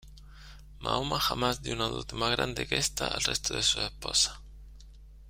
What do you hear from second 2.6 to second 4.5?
que esta al resto de sus esposas.